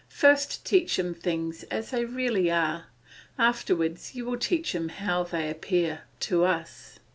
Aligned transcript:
First 0.09 0.65
teach 0.65 0.97
him 0.97 1.13
things 1.13 1.61
as 1.65 1.91
they 1.91 2.05
really 2.05 2.49
are, 2.49 2.85
afterwards 3.37 4.15
you 4.15 4.25
will 4.25 4.39
teach 4.39 4.73
him 4.73 4.89
how 4.89 5.21
they 5.21 5.47
appear 5.47 6.05
to 6.21 6.43
us. 6.43 6.97